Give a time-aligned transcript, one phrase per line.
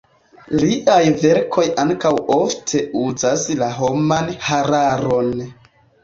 [0.61, 5.29] Liaj verkoj ankaŭ ofte uzas la homan hararon.